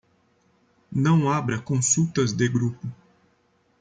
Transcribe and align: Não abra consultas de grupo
Não 0.91 1.29
abra 1.29 1.61
consultas 1.61 2.33
de 2.33 2.49
grupo 2.49 2.91